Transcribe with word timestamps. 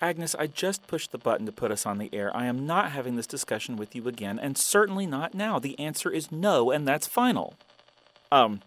Agnes, 0.00 0.36
I 0.38 0.46
just 0.46 0.86
pushed 0.86 1.10
the 1.10 1.18
button 1.18 1.44
to 1.46 1.52
put 1.52 1.72
us 1.72 1.84
on 1.84 1.98
the 1.98 2.08
air. 2.12 2.34
I 2.36 2.46
am 2.46 2.66
not 2.66 2.92
having 2.92 3.16
this 3.16 3.26
discussion 3.26 3.76
with 3.76 3.96
you 3.96 4.06
again, 4.06 4.38
and 4.38 4.56
certainly 4.56 5.06
not 5.06 5.34
now. 5.34 5.58
The 5.58 5.78
answer 5.78 6.10
is 6.10 6.30
no, 6.30 6.70
and 6.70 6.86
that's 6.86 7.08
final. 7.08 7.54
Um, 8.30 8.60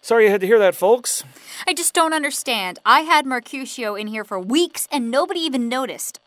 sorry 0.00 0.24
you 0.24 0.30
had 0.30 0.40
to 0.42 0.46
hear 0.46 0.58
that, 0.60 0.76
folks. 0.76 1.24
I 1.66 1.74
just 1.74 1.94
don't 1.94 2.12
understand. 2.12 2.78
I 2.86 3.00
had 3.00 3.26
Mercutio 3.26 3.96
in 3.96 4.06
here 4.06 4.24
for 4.24 4.38
weeks 4.38 4.86
and 4.92 5.10
nobody 5.10 5.40
even 5.40 5.68
noticed. 5.68 6.20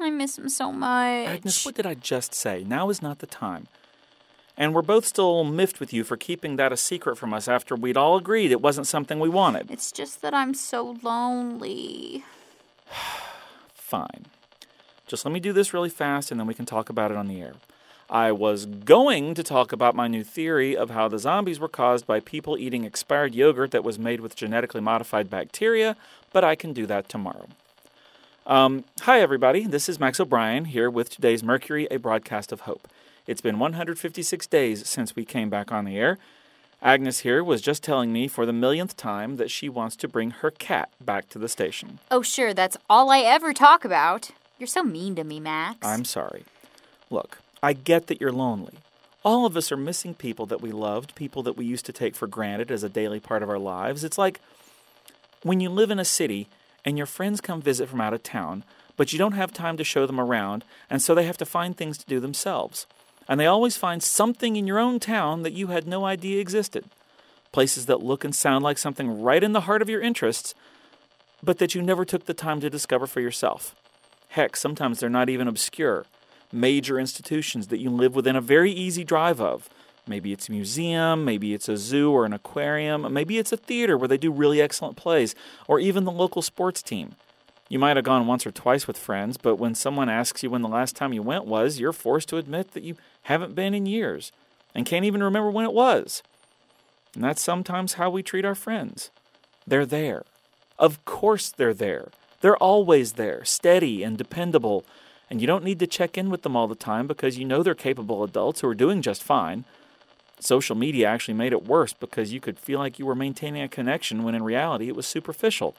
I 0.00 0.10
miss 0.10 0.38
him 0.38 0.48
so 0.48 0.72
much. 0.72 1.28
Agnes, 1.28 1.64
what 1.66 1.74
did 1.74 1.86
I 1.86 1.94
just 1.94 2.34
say? 2.34 2.64
Now 2.66 2.90
is 2.90 3.02
not 3.02 3.18
the 3.18 3.26
time. 3.26 3.66
And 4.56 4.72
we're 4.72 4.82
both 4.82 5.04
still 5.04 5.44
miffed 5.44 5.80
with 5.80 5.92
you 5.92 6.04
for 6.04 6.16
keeping 6.16 6.56
that 6.56 6.72
a 6.72 6.76
secret 6.76 7.16
from 7.16 7.34
us 7.34 7.48
after 7.48 7.74
we'd 7.74 7.96
all 7.96 8.16
agreed 8.16 8.52
it 8.52 8.60
wasn't 8.60 8.86
something 8.86 9.18
we 9.18 9.28
wanted. 9.28 9.70
It's 9.70 9.90
just 9.90 10.22
that 10.22 10.32
I'm 10.32 10.54
so 10.54 10.96
lonely. 11.02 12.24
Fine. 13.84 14.24
Just 15.06 15.26
let 15.26 15.32
me 15.32 15.40
do 15.40 15.52
this 15.52 15.74
really 15.74 15.90
fast 15.90 16.30
and 16.30 16.40
then 16.40 16.46
we 16.46 16.54
can 16.54 16.64
talk 16.64 16.88
about 16.88 17.10
it 17.10 17.18
on 17.18 17.28
the 17.28 17.42
air. 17.42 17.52
I 18.08 18.32
was 18.32 18.64
going 18.64 19.34
to 19.34 19.42
talk 19.42 19.72
about 19.72 19.94
my 19.94 20.08
new 20.08 20.24
theory 20.24 20.74
of 20.74 20.88
how 20.88 21.06
the 21.06 21.18
zombies 21.18 21.60
were 21.60 21.68
caused 21.68 22.06
by 22.06 22.20
people 22.20 22.56
eating 22.56 22.84
expired 22.84 23.34
yogurt 23.34 23.72
that 23.72 23.84
was 23.84 23.98
made 23.98 24.20
with 24.20 24.36
genetically 24.36 24.80
modified 24.80 25.28
bacteria, 25.28 25.96
but 26.32 26.42
I 26.42 26.54
can 26.54 26.72
do 26.72 26.86
that 26.86 27.10
tomorrow. 27.10 27.46
Um, 28.46 28.84
hi, 29.02 29.20
everybody. 29.20 29.66
This 29.66 29.86
is 29.90 30.00
Max 30.00 30.18
O'Brien 30.18 30.64
here 30.64 30.88
with 30.88 31.10
today's 31.10 31.44
Mercury, 31.44 31.86
a 31.90 31.98
broadcast 31.98 32.52
of 32.52 32.60
hope. 32.60 32.88
It's 33.26 33.42
been 33.42 33.58
156 33.58 34.46
days 34.46 34.88
since 34.88 35.14
we 35.14 35.26
came 35.26 35.50
back 35.50 35.70
on 35.70 35.84
the 35.84 35.98
air. 35.98 36.18
Agnes 36.84 37.20
here 37.20 37.42
was 37.42 37.62
just 37.62 37.82
telling 37.82 38.12
me 38.12 38.28
for 38.28 38.44
the 38.44 38.52
millionth 38.52 38.94
time 38.94 39.36
that 39.36 39.50
she 39.50 39.70
wants 39.70 39.96
to 39.96 40.06
bring 40.06 40.30
her 40.30 40.50
cat 40.50 40.90
back 41.00 41.30
to 41.30 41.38
the 41.38 41.48
station. 41.48 41.98
Oh, 42.10 42.20
sure, 42.20 42.52
that's 42.52 42.76
all 42.90 43.08
I 43.10 43.20
ever 43.20 43.54
talk 43.54 43.86
about. 43.86 44.30
You're 44.58 44.66
so 44.66 44.82
mean 44.82 45.14
to 45.14 45.24
me, 45.24 45.40
Max. 45.40 45.78
I'm 45.82 46.04
sorry. 46.04 46.44
Look, 47.08 47.38
I 47.62 47.72
get 47.72 48.08
that 48.08 48.20
you're 48.20 48.30
lonely. 48.30 48.74
All 49.24 49.46
of 49.46 49.56
us 49.56 49.72
are 49.72 49.78
missing 49.78 50.12
people 50.12 50.44
that 50.44 50.60
we 50.60 50.72
loved, 50.72 51.14
people 51.14 51.42
that 51.44 51.56
we 51.56 51.64
used 51.64 51.86
to 51.86 51.92
take 51.92 52.14
for 52.14 52.26
granted 52.26 52.70
as 52.70 52.82
a 52.82 52.90
daily 52.90 53.18
part 53.18 53.42
of 53.42 53.48
our 53.48 53.58
lives. 53.58 54.04
It's 54.04 54.18
like 54.18 54.42
when 55.42 55.60
you 55.60 55.70
live 55.70 55.90
in 55.90 55.98
a 55.98 56.04
city 56.04 56.48
and 56.84 56.98
your 56.98 57.06
friends 57.06 57.40
come 57.40 57.62
visit 57.62 57.88
from 57.88 58.02
out 58.02 58.12
of 58.12 58.22
town, 58.22 58.62
but 58.98 59.10
you 59.10 59.18
don't 59.18 59.32
have 59.32 59.54
time 59.54 59.78
to 59.78 59.84
show 59.84 60.04
them 60.04 60.20
around, 60.20 60.64
and 60.90 61.00
so 61.00 61.14
they 61.14 61.24
have 61.24 61.38
to 61.38 61.46
find 61.46 61.78
things 61.78 61.96
to 61.96 62.06
do 62.06 62.20
themselves. 62.20 62.86
And 63.28 63.40
they 63.40 63.46
always 63.46 63.76
find 63.76 64.02
something 64.02 64.56
in 64.56 64.66
your 64.66 64.78
own 64.78 65.00
town 65.00 65.42
that 65.42 65.52
you 65.52 65.68
had 65.68 65.86
no 65.86 66.04
idea 66.04 66.40
existed. 66.40 66.84
Places 67.52 67.86
that 67.86 68.02
look 68.02 68.24
and 68.24 68.34
sound 68.34 68.64
like 68.64 68.78
something 68.78 69.22
right 69.22 69.42
in 69.42 69.52
the 69.52 69.62
heart 69.62 69.82
of 69.82 69.88
your 69.88 70.00
interests, 70.00 70.54
but 71.42 71.58
that 71.58 71.74
you 71.74 71.82
never 71.82 72.04
took 72.04 72.26
the 72.26 72.34
time 72.34 72.60
to 72.60 72.70
discover 72.70 73.06
for 73.06 73.20
yourself. 73.20 73.74
Heck, 74.28 74.56
sometimes 74.56 74.98
they're 74.98 75.08
not 75.08 75.28
even 75.28 75.46
obscure. 75.46 76.04
Major 76.52 76.98
institutions 76.98 77.68
that 77.68 77.78
you 77.78 77.90
live 77.90 78.14
within 78.14 78.36
a 78.36 78.40
very 78.40 78.72
easy 78.72 79.04
drive 79.04 79.40
of. 79.40 79.68
Maybe 80.06 80.32
it's 80.32 80.48
a 80.48 80.52
museum, 80.52 81.24
maybe 81.24 81.54
it's 81.54 81.68
a 81.68 81.76
zoo 81.76 82.10
or 82.10 82.26
an 82.26 82.34
aquarium, 82.34 83.10
maybe 83.12 83.38
it's 83.38 83.52
a 83.52 83.56
theater 83.56 83.96
where 83.96 84.08
they 84.08 84.18
do 84.18 84.30
really 84.30 84.60
excellent 84.60 84.96
plays, 84.96 85.34
or 85.66 85.80
even 85.80 86.04
the 86.04 86.12
local 86.12 86.42
sports 86.42 86.82
team. 86.82 87.14
You 87.70 87.78
might 87.78 87.96
have 87.96 88.04
gone 88.04 88.26
once 88.26 88.46
or 88.46 88.50
twice 88.50 88.86
with 88.86 88.98
friends, 88.98 89.38
but 89.38 89.56
when 89.56 89.74
someone 89.74 90.10
asks 90.10 90.42
you 90.42 90.50
when 90.50 90.60
the 90.60 90.68
last 90.68 90.94
time 90.94 91.14
you 91.14 91.22
went 91.22 91.46
was, 91.46 91.80
you're 91.80 91.92
forced 91.92 92.28
to 92.28 92.36
admit 92.36 92.72
that 92.72 92.82
you 92.82 92.96
haven't 93.24 93.54
been 93.54 93.74
in 93.74 93.86
years 93.86 94.32
and 94.74 94.86
can't 94.86 95.04
even 95.04 95.22
remember 95.22 95.50
when 95.50 95.64
it 95.64 95.72
was. 95.72 96.22
And 97.14 97.22
that's 97.22 97.42
sometimes 97.42 97.94
how 97.94 98.10
we 98.10 98.22
treat 98.22 98.44
our 98.44 98.54
friends. 98.54 99.10
They're 99.66 99.86
there. 99.86 100.24
Of 100.78 101.04
course, 101.04 101.50
they're 101.50 101.74
there. 101.74 102.08
They're 102.40 102.56
always 102.56 103.12
there, 103.12 103.44
steady 103.44 104.02
and 104.02 104.18
dependable, 104.18 104.84
and 105.30 105.40
you 105.40 105.46
don't 105.46 105.64
need 105.64 105.78
to 105.78 105.86
check 105.86 106.18
in 106.18 106.28
with 106.28 106.42
them 106.42 106.56
all 106.56 106.68
the 106.68 106.74
time 106.74 107.06
because 107.06 107.38
you 107.38 107.44
know 107.44 107.62
they're 107.62 107.74
capable 107.74 108.22
adults 108.22 108.60
who 108.60 108.68
are 108.68 108.74
doing 108.74 109.00
just 109.00 109.22
fine. 109.22 109.64
Social 110.40 110.76
media 110.76 111.08
actually 111.08 111.34
made 111.34 111.52
it 111.52 111.66
worse 111.66 111.94
because 111.94 112.32
you 112.32 112.40
could 112.40 112.58
feel 112.58 112.78
like 112.78 112.98
you 112.98 113.06
were 113.06 113.14
maintaining 113.14 113.62
a 113.62 113.68
connection 113.68 114.24
when 114.24 114.34
in 114.34 114.42
reality 114.42 114.88
it 114.88 114.96
was 114.96 115.06
superficial, 115.06 115.74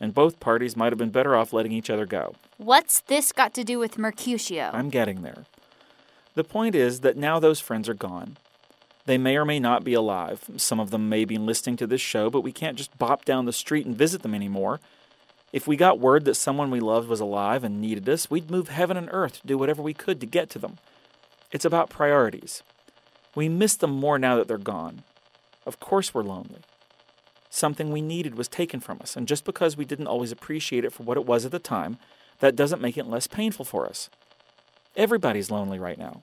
and 0.00 0.14
both 0.14 0.40
parties 0.40 0.76
might 0.76 0.90
have 0.90 0.98
been 0.98 1.10
better 1.10 1.36
off 1.36 1.52
letting 1.52 1.70
each 1.70 1.90
other 1.90 2.06
go. 2.06 2.34
What's 2.56 3.00
this 3.00 3.30
got 3.30 3.54
to 3.54 3.62
do 3.62 3.78
with 3.78 3.96
Mercutio? 3.96 4.70
I'm 4.72 4.90
getting 4.90 5.22
there. 5.22 5.44
The 6.40 6.44
point 6.44 6.74
is 6.74 7.00
that 7.00 7.18
now 7.18 7.38
those 7.38 7.60
friends 7.60 7.86
are 7.86 7.92
gone. 7.92 8.38
They 9.04 9.18
may 9.18 9.36
or 9.36 9.44
may 9.44 9.60
not 9.60 9.84
be 9.84 9.92
alive. 9.92 10.48
Some 10.56 10.80
of 10.80 10.90
them 10.90 11.06
may 11.06 11.26
be 11.26 11.36
listening 11.36 11.76
to 11.76 11.86
this 11.86 12.00
show, 12.00 12.30
but 12.30 12.40
we 12.40 12.50
can't 12.50 12.78
just 12.78 12.96
bop 12.96 13.26
down 13.26 13.44
the 13.44 13.52
street 13.52 13.84
and 13.84 13.94
visit 13.94 14.22
them 14.22 14.34
anymore. 14.34 14.80
If 15.52 15.66
we 15.66 15.76
got 15.76 15.98
word 16.00 16.24
that 16.24 16.36
someone 16.36 16.70
we 16.70 16.80
loved 16.80 17.10
was 17.10 17.20
alive 17.20 17.62
and 17.62 17.78
needed 17.78 18.08
us, 18.08 18.30
we'd 18.30 18.50
move 18.50 18.70
heaven 18.70 18.96
and 18.96 19.10
earth 19.12 19.42
to 19.42 19.46
do 19.46 19.58
whatever 19.58 19.82
we 19.82 19.92
could 19.92 20.18
to 20.20 20.26
get 20.26 20.48
to 20.48 20.58
them. 20.58 20.78
It's 21.52 21.66
about 21.66 21.90
priorities. 21.90 22.62
We 23.34 23.50
miss 23.50 23.76
them 23.76 23.90
more 23.90 24.18
now 24.18 24.36
that 24.36 24.48
they're 24.48 24.56
gone. 24.56 25.02
Of 25.66 25.78
course, 25.78 26.14
we're 26.14 26.22
lonely. 26.22 26.62
Something 27.50 27.90
we 27.90 28.00
needed 28.00 28.34
was 28.34 28.48
taken 28.48 28.80
from 28.80 28.98
us, 29.02 29.14
and 29.14 29.28
just 29.28 29.44
because 29.44 29.76
we 29.76 29.84
didn't 29.84 30.06
always 30.06 30.32
appreciate 30.32 30.86
it 30.86 30.94
for 30.94 31.02
what 31.02 31.18
it 31.18 31.26
was 31.26 31.44
at 31.44 31.52
the 31.52 31.58
time, 31.58 31.98
that 32.38 32.56
doesn't 32.56 32.80
make 32.80 32.96
it 32.96 33.06
less 33.06 33.26
painful 33.26 33.66
for 33.66 33.86
us. 33.86 34.08
Everybody's 34.96 35.50
lonely 35.50 35.78
right 35.78 35.98
now. 35.98 36.22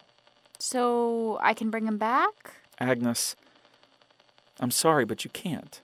So 0.60 1.40
I 1.42 1.54
can 1.54 1.70
bring 1.70 1.88
him 1.88 1.98
back? 1.98 2.54
Agnes, 2.80 3.36
I'm 4.60 4.72
sorry, 4.72 5.06
but 5.06 5.24
you 5.24 5.30
can't. 5.30 5.82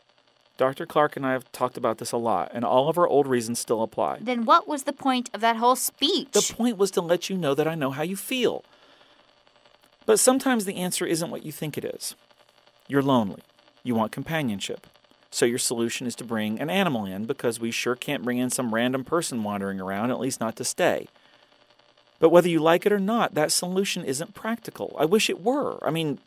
Dr. 0.57 0.85
Clark 0.85 1.16
and 1.16 1.25
I 1.25 1.31
have 1.31 1.51
talked 1.51 1.78
about 1.78 1.97
this 1.97 2.11
a 2.11 2.17
lot, 2.17 2.51
and 2.53 2.63
all 2.63 2.88
of 2.88 2.97
our 2.97 3.07
old 3.07 3.28
reasons 3.28 3.59
still 3.59 3.81
apply. 3.81 4.19
Then 4.22 4.45
what 4.45 4.67
was 4.67 4.84
the 4.84 4.94
point 4.94 5.29
of 5.34 5.41
that 5.41 5.57
whole 5.57 5.75
speech? 5.75 6.31
The 6.31 6.53
point 6.53 6.78
was 6.78 6.91
to 6.91 7.01
let 7.01 7.29
you 7.29 7.38
know 7.38 7.56
that 7.56 7.67
I 7.67 7.75
know 7.75 7.91
how 7.91 8.03
you 8.03 8.16
feel. 8.16 8.63
But 10.06 10.19
sometimes 10.19 10.66
the 10.66 10.75
answer 10.75 11.05
isn't 11.05 11.31
what 11.31 11.45
you 11.45 11.51
think 11.51 11.78
it 11.78 11.85
is. 11.85 12.16
You're 12.88 13.01
lonely. 13.01 13.41
You 13.84 13.95
want 13.95 14.11
companionship. 14.11 14.85
So 15.31 15.45
your 15.45 15.57
solution 15.57 16.05
is 16.05 16.16
to 16.17 16.23
bring 16.23 16.59
an 16.59 16.69
animal 16.69 17.05
in 17.05 17.25
because 17.25 17.59
we 17.59 17.72
sure 17.72 17.95
can't 17.95 18.23
bring 18.23 18.38
in 18.38 18.51
some 18.51 18.73
random 18.75 19.03
person 19.03 19.44
wandering 19.44 19.79
around, 19.79 20.11
at 20.11 20.19
least 20.19 20.40
not 20.40 20.55
to 20.57 20.63
stay. 20.63 21.07
But 22.23 22.29
whether 22.29 22.47
you 22.47 22.59
like 22.59 22.85
it 22.85 22.94
or 22.94 23.01
not, 23.01 23.34
that 23.34 23.51
solution 23.51 24.06
isn't 24.06 24.34
practical. 24.34 24.95
I 24.97 25.03
wish 25.03 25.29
it 25.29 25.44
were. 25.44 25.78
I 25.85 25.91
mean, 25.91 26.19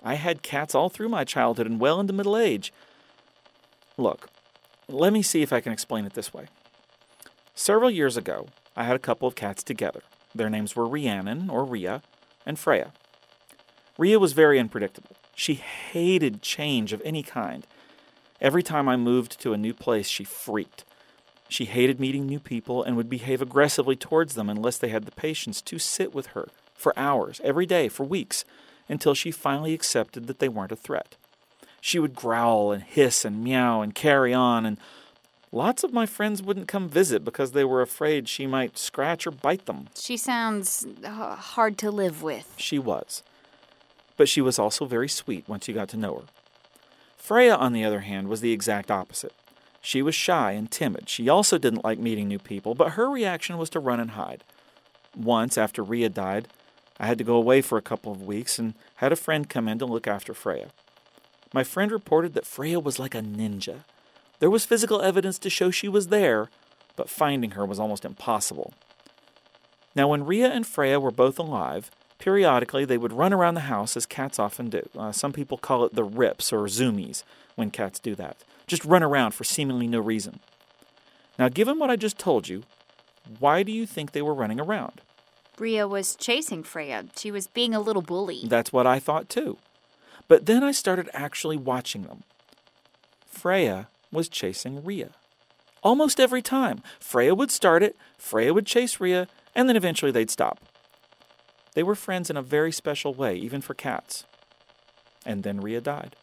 I 0.00 0.14
had 0.14 0.44
cats 0.44 0.76
all 0.76 0.88
through 0.88 1.08
my 1.08 1.24
childhood 1.24 1.66
and 1.66 1.80
well 1.80 1.98
into 1.98 2.12
middle 2.12 2.36
age. 2.36 2.72
Look, 3.96 4.30
let 4.88 5.12
me 5.12 5.22
see 5.22 5.42
if 5.42 5.52
I 5.52 5.58
can 5.58 5.72
explain 5.72 6.04
it 6.04 6.14
this 6.14 6.32
way. 6.32 6.46
Several 7.52 7.90
years 7.90 8.16
ago, 8.16 8.46
I 8.76 8.84
had 8.84 8.94
a 8.94 9.00
couple 9.00 9.26
of 9.26 9.34
cats 9.34 9.64
together. 9.64 10.02
Their 10.32 10.50
names 10.50 10.76
were 10.76 10.86
Rhiannon, 10.86 11.50
or 11.50 11.64
Rhea, 11.64 12.02
and 12.46 12.56
Freya. 12.56 12.92
Rhea 13.98 14.20
was 14.20 14.34
very 14.34 14.60
unpredictable. 14.60 15.16
She 15.34 15.54
hated 15.54 16.42
change 16.42 16.92
of 16.92 17.02
any 17.04 17.24
kind. 17.24 17.66
Every 18.40 18.62
time 18.62 18.88
I 18.88 18.96
moved 18.96 19.40
to 19.40 19.52
a 19.52 19.58
new 19.58 19.74
place, 19.74 20.06
she 20.06 20.22
freaked. 20.22 20.84
She 21.50 21.64
hated 21.64 21.98
meeting 21.98 22.26
new 22.26 22.38
people 22.38 22.84
and 22.84 22.96
would 22.96 23.10
behave 23.10 23.42
aggressively 23.42 23.96
towards 23.96 24.36
them 24.36 24.48
unless 24.48 24.78
they 24.78 24.88
had 24.88 25.04
the 25.04 25.10
patience 25.10 25.60
to 25.62 25.80
sit 25.80 26.14
with 26.14 26.28
her 26.28 26.46
for 26.74 26.96
hours, 26.96 27.40
every 27.42 27.66
day, 27.66 27.88
for 27.88 28.04
weeks, 28.04 28.44
until 28.88 29.14
she 29.14 29.32
finally 29.32 29.74
accepted 29.74 30.28
that 30.28 30.38
they 30.38 30.48
weren't 30.48 30.70
a 30.70 30.76
threat. 30.76 31.16
She 31.80 31.98
would 31.98 32.14
growl 32.14 32.70
and 32.70 32.84
hiss 32.84 33.24
and 33.24 33.42
meow 33.42 33.80
and 33.80 33.96
carry 33.96 34.32
on, 34.32 34.64
and 34.64 34.78
lots 35.50 35.82
of 35.82 35.92
my 35.92 36.06
friends 36.06 36.40
wouldn't 36.40 36.68
come 36.68 36.88
visit 36.88 37.24
because 37.24 37.50
they 37.50 37.64
were 37.64 37.82
afraid 37.82 38.28
she 38.28 38.46
might 38.46 38.78
scratch 38.78 39.26
or 39.26 39.32
bite 39.32 39.66
them. 39.66 39.88
She 39.96 40.16
sounds 40.16 40.86
uh, 41.04 41.34
hard 41.34 41.76
to 41.78 41.90
live 41.90 42.22
with. 42.22 42.54
She 42.58 42.78
was. 42.78 43.24
But 44.16 44.28
she 44.28 44.40
was 44.40 44.56
also 44.56 44.84
very 44.84 45.08
sweet 45.08 45.48
once 45.48 45.66
you 45.66 45.74
got 45.74 45.88
to 45.88 45.96
know 45.96 46.14
her. 46.14 46.24
Freya, 47.16 47.56
on 47.56 47.72
the 47.72 47.84
other 47.84 48.00
hand, 48.00 48.28
was 48.28 48.40
the 48.40 48.52
exact 48.52 48.90
opposite. 48.90 49.32
She 49.80 50.02
was 50.02 50.14
shy 50.14 50.52
and 50.52 50.70
timid. 50.70 51.08
She 51.08 51.28
also 51.28 51.58
didn't 51.58 51.84
like 51.84 51.98
meeting 51.98 52.28
new 52.28 52.38
people, 52.38 52.74
but 52.74 52.92
her 52.92 53.10
reaction 53.10 53.58
was 53.58 53.70
to 53.70 53.80
run 53.80 54.00
and 54.00 54.12
hide. 54.12 54.44
Once, 55.16 55.56
after 55.56 55.82
Rhea 55.82 56.08
died, 56.08 56.48
I 56.98 57.06
had 57.06 57.18
to 57.18 57.24
go 57.24 57.36
away 57.36 57.62
for 57.62 57.78
a 57.78 57.82
couple 57.82 58.12
of 58.12 58.22
weeks 58.22 58.58
and 58.58 58.74
had 58.96 59.12
a 59.12 59.16
friend 59.16 59.48
come 59.48 59.68
in 59.68 59.78
to 59.78 59.86
look 59.86 60.06
after 60.06 60.34
Freya. 60.34 60.68
My 61.54 61.64
friend 61.64 61.90
reported 61.90 62.34
that 62.34 62.46
Freya 62.46 62.78
was 62.78 62.98
like 62.98 63.14
a 63.14 63.22
ninja. 63.22 63.84
There 64.38 64.50
was 64.50 64.66
physical 64.66 65.00
evidence 65.00 65.38
to 65.40 65.50
show 65.50 65.70
she 65.70 65.88
was 65.88 66.08
there, 66.08 66.50
but 66.94 67.08
finding 67.08 67.52
her 67.52 67.64
was 67.64 67.80
almost 67.80 68.04
impossible. 68.04 68.74
Now, 69.96 70.08
when 70.08 70.26
Rhea 70.26 70.48
and 70.48 70.66
Freya 70.66 71.00
were 71.00 71.10
both 71.10 71.38
alive, 71.38 71.90
periodically 72.20 72.84
they 72.84 72.98
would 72.98 73.12
run 73.12 73.32
around 73.32 73.54
the 73.54 73.60
house 73.62 73.96
as 73.96 74.06
cats 74.06 74.38
often 74.38 74.68
do. 74.68 74.88
Uh, 74.96 75.10
some 75.10 75.32
people 75.32 75.58
call 75.58 75.84
it 75.84 75.94
the 75.94 76.04
rips 76.04 76.52
or 76.52 76.60
zoomies 76.66 77.24
when 77.56 77.70
cats 77.70 77.98
do 77.98 78.14
that. 78.14 78.36
Just 78.68 78.84
run 78.84 79.02
around 79.02 79.32
for 79.32 79.42
seemingly 79.42 79.88
no 79.88 79.98
reason. 79.98 80.38
Now, 81.38 81.48
given 81.48 81.78
what 81.78 81.90
I 81.90 81.96
just 81.96 82.18
told 82.18 82.48
you, 82.48 82.62
why 83.38 83.62
do 83.62 83.72
you 83.72 83.86
think 83.86 84.12
they 84.12 84.22
were 84.22 84.34
running 84.34 84.60
around? 84.60 85.00
Rhea 85.58 85.88
was 85.88 86.14
chasing 86.14 86.62
Freya. 86.62 87.06
She 87.16 87.30
was 87.30 87.48
being 87.48 87.74
a 87.74 87.80
little 87.80 88.02
bully. 88.02 88.42
That's 88.44 88.72
what 88.72 88.86
I 88.86 88.98
thought 88.98 89.28
too. 89.28 89.58
But 90.28 90.46
then 90.46 90.62
I 90.62 90.72
started 90.72 91.08
actually 91.12 91.56
watching 91.56 92.02
them. 92.02 92.22
Freya 93.26 93.88
was 94.12 94.28
chasing 94.28 94.84
Rhea. 94.84 95.10
Almost 95.82 96.20
every 96.20 96.42
time, 96.42 96.82
Freya 96.98 97.34
would 97.34 97.50
start 97.50 97.82
it, 97.82 97.96
Freya 98.18 98.52
would 98.52 98.66
chase 98.66 99.00
Rhea, 99.00 99.26
and 99.54 99.68
then 99.68 99.76
eventually 99.76 100.12
they'd 100.12 100.30
stop. 100.30 100.60
They 101.74 101.82
were 101.82 101.94
friends 101.94 102.30
in 102.30 102.36
a 102.36 102.42
very 102.42 102.72
special 102.72 103.14
way, 103.14 103.36
even 103.36 103.60
for 103.60 103.74
cats. 103.74 104.24
And 105.24 105.42
then 105.42 105.60
Rhea 105.60 105.80
died. 105.80 106.16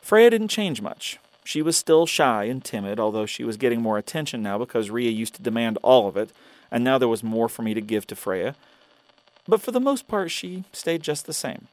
Freya 0.00 0.30
didn't 0.30 0.48
change 0.48 0.80
much. 0.80 1.18
She 1.44 1.62
was 1.62 1.76
still 1.76 2.06
shy 2.06 2.44
and 2.44 2.64
timid, 2.64 2.98
although 2.98 3.26
she 3.26 3.44
was 3.44 3.56
getting 3.56 3.80
more 3.80 3.98
attention 3.98 4.42
now 4.42 4.58
because 4.58 4.90
Rhea 4.90 5.10
used 5.10 5.34
to 5.34 5.42
demand 5.42 5.78
all 5.82 6.08
of 6.08 6.16
it, 6.16 6.32
and 6.70 6.82
now 6.82 6.98
there 6.98 7.08
was 7.08 7.22
more 7.22 7.48
for 7.48 7.62
me 7.62 7.74
to 7.74 7.80
give 7.80 8.06
to 8.08 8.16
Freya. 8.16 8.56
But 9.46 9.60
for 9.60 9.70
the 9.70 9.80
most 9.80 10.08
part, 10.08 10.30
she 10.30 10.64
stayed 10.72 11.02
just 11.02 11.26
the 11.26 11.32
same. 11.32 11.68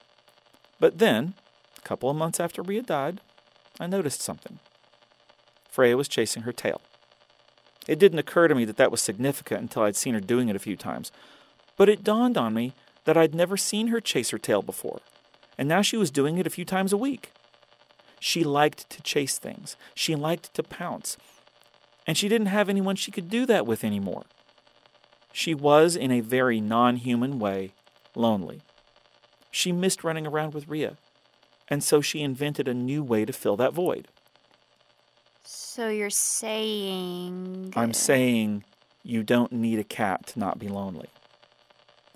But 0.80 1.00
then, 1.00 1.33
a 1.77 1.81
couple 1.81 2.09
of 2.09 2.16
months 2.16 2.39
after 2.39 2.62
Rhea 2.62 2.83
died, 2.83 3.21
I 3.80 3.88
noticed 3.88 4.21
something. 4.21 4.59
Freya 5.69 5.98
was 5.98 6.07
chasing 6.07 6.44
her 6.44 6.51
tail. 6.51 6.81
It 7.88 7.98
didn't 7.98 8.19
occur 8.19 8.48
to 8.48 8.56
me 8.56 8.66
that 8.66 8.77
that 8.77 8.92
was 8.92 9.01
significant 9.01 9.62
until 9.62 9.83
I'd 9.83 9.95
seen 9.95 10.13
her 10.13 10.19
doing 10.19 10.50
it 10.50 10.56
a 10.56 10.59
few 10.59 10.75
times, 10.75 11.12
but 11.78 11.90
it 11.90 12.04
dawned 12.04 12.38
on 12.38 12.54
me 12.54 12.74
that 13.06 13.18
I'd 13.18 13.36
never 13.36 13.58
seen 13.58 13.88
her 13.88 14.00
chase 14.00 14.30
her 14.30 14.38
tail 14.38 14.62
before, 14.62 15.02
and 15.58 15.68
now 15.68 15.81
she 15.81 15.98
was 15.98 16.12
doing 16.12 16.38
it 16.38 16.48
a 16.48 16.52
few 16.52 16.66
times 16.66 16.94
a 16.94 16.98
week. 16.98 17.31
She 18.20 18.44
liked 18.44 18.90
to 18.90 19.02
chase 19.02 19.38
things, 19.38 19.75
she 19.94 20.16
liked 20.16 20.54
to 20.54 20.64
pounce, 20.64 21.18
and 22.08 22.18
she 22.18 22.30
didn't 22.30 22.48
have 22.48 22.70
anyone 22.70 22.96
she 22.96 23.12
could 23.12 23.30
do 23.30 23.46
that 23.46 23.66
with 23.66 23.84
anymore. 23.84 24.24
She 25.31 25.54
was, 25.54 25.96
in 25.96 26.12
a 26.12 26.22
very 26.22 26.62
non 26.62 26.98
human 26.98 27.40
way, 27.40 27.74
lonely. 28.16 28.62
She 29.50 29.72
missed 29.72 30.04
running 30.04 30.28
around 30.28 30.54
with 30.54 30.68
Rhea, 30.68 30.98
and 31.68 31.84
so 31.84 32.02
she 32.02 32.22
invented 32.22 32.68
a 32.68 32.74
new 32.74 33.04
way 33.04 33.26
to 33.26 33.34
fill 33.34 33.58
that 33.58 33.74
void. 33.74 34.08
So 35.44 35.90
you're 35.90 36.10
saying. 36.10 37.74
I'm 37.76 37.94
saying 37.94 38.64
you 39.04 39.24
don't 39.24 39.52
need 39.52 39.80
a 39.80 39.84
cat 39.84 40.28
to 40.28 40.40
not 40.40 40.60
be 40.60 40.68
lonely. 40.68 41.10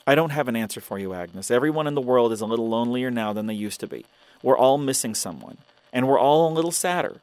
I 0.07 0.15
don't 0.15 0.30
have 0.30 0.48
an 0.48 0.56
answer 0.56 0.80
for 0.80 0.98
you, 0.98 1.13
Agnes. 1.13 1.51
Everyone 1.51 1.86
in 1.86 1.94
the 1.94 2.01
world 2.01 2.31
is 2.31 2.39
a 2.39 2.45
little 2.45 2.69
lonelier 2.69 3.12
now 3.12 3.33
than 3.33 3.48
they 3.48 3.54
used 3.54 3.81
to 3.81 3.88
be. 3.88 4.06
We're 4.42 4.57
all 4.57 4.77
missing 4.77 5.13
someone, 5.13 5.57
and 5.92 6.07
we're 6.07 6.18
all 6.18 6.50
a 6.50 6.56
little 6.56 6.71
sadder. 6.71 7.18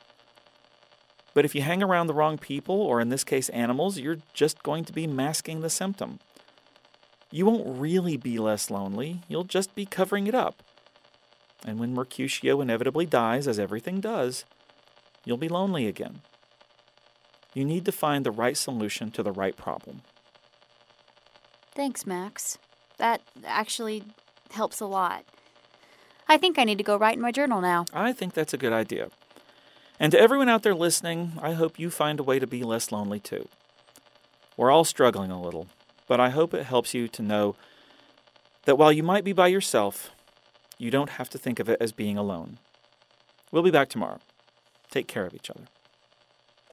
But 1.32 1.46
if 1.46 1.54
you 1.54 1.62
hang 1.62 1.82
around 1.82 2.08
the 2.08 2.14
wrong 2.14 2.36
people, 2.36 2.78
or 2.78 3.00
in 3.00 3.08
this 3.08 3.24
case 3.24 3.48
animals, 3.48 3.98
you're 3.98 4.18
just 4.34 4.62
going 4.62 4.84
to 4.84 4.92
be 4.92 5.06
masking 5.06 5.62
the 5.62 5.70
symptom. 5.70 6.18
You 7.30 7.46
won't 7.46 7.80
really 7.80 8.18
be 8.18 8.36
less 8.36 8.70
lonely, 8.70 9.22
you'll 9.28 9.44
just 9.44 9.74
be 9.74 9.86
covering 9.86 10.26
it 10.26 10.34
up. 10.34 10.62
And 11.64 11.80
when 11.80 11.94
Mercutio 11.94 12.60
inevitably 12.60 13.06
dies, 13.06 13.48
as 13.48 13.58
everything 13.58 14.00
does, 14.00 14.44
you'll 15.24 15.38
be 15.38 15.48
lonely 15.48 15.86
again. 15.86 16.20
You 17.54 17.64
need 17.64 17.86
to 17.86 17.92
find 17.92 18.26
the 18.26 18.30
right 18.30 18.58
solution 18.58 19.10
to 19.12 19.22
the 19.22 19.32
right 19.32 19.56
problem. 19.56 20.02
Thanks, 21.74 22.06
Max. 22.06 22.58
That 22.98 23.20
actually 23.44 24.04
helps 24.50 24.80
a 24.80 24.86
lot. 24.86 25.24
I 26.28 26.36
think 26.36 26.58
I 26.58 26.64
need 26.64 26.78
to 26.78 26.84
go 26.84 26.96
write 26.96 27.16
in 27.16 27.20
my 27.20 27.32
journal 27.32 27.60
now. 27.60 27.84
I 27.92 28.12
think 28.12 28.34
that's 28.34 28.54
a 28.54 28.58
good 28.58 28.72
idea. 28.72 29.10
And 30.00 30.10
to 30.12 30.20
everyone 30.20 30.48
out 30.48 30.62
there 30.62 30.74
listening, 30.74 31.32
I 31.40 31.52
hope 31.52 31.78
you 31.78 31.90
find 31.90 32.18
a 32.18 32.24
way 32.24 32.38
to 32.38 32.46
be 32.46 32.62
less 32.62 32.90
lonely 32.90 33.20
too. 33.20 33.48
We're 34.56 34.70
all 34.70 34.84
struggling 34.84 35.30
a 35.30 35.40
little, 35.40 35.68
but 36.06 36.20
I 36.20 36.30
hope 36.30 36.54
it 36.54 36.64
helps 36.64 36.94
you 36.94 37.08
to 37.08 37.22
know 37.22 37.56
that 38.64 38.78
while 38.78 38.92
you 38.92 39.02
might 39.02 39.24
be 39.24 39.32
by 39.32 39.48
yourself, 39.48 40.10
you 40.78 40.90
don't 40.90 41.10
have 41.10 41.28
to 41.30 41.38
think 41.38 41.58
of 41.58 41.68
it 41.68 41.80
as 41.80 41.92
being 41.92 42.16
alone. 42.16 42.58
We'll 43.50 43.62
be 43.62 43.70
back 43.70 43.88
tomorrow. 43.88 44.18
Take 44.90 45.06
care 45.06 45.26
of 45.26 45.34
each 45.34 45.50
other. 45.50 45.64